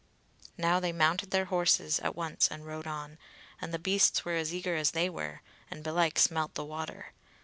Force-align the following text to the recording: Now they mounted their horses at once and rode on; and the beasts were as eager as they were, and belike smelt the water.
Now 0.57 0.79
they 0.79 0.91
mounted 0.91 1.29
their 1.29 1.45
horses 1.53 1.99
at 1.99 2.15
once 2.15 2.47
and 2.49 2.65
rode 2.65 2.87
on; 2.87 3.19
and 3.61 3.71
the 3.71 3.77
beasts 3.77 4.25
were 4.25 4.33
as 4.33 4.51
eager 4.51 4.75
as 4.75 4.89
they 4.97 5.11
were, 5.11 5.43
and 5.69 5.83
belike 5.83 6.17
smelt 6.17 6.55
the 6.55 6.65
water. 6.65 7.11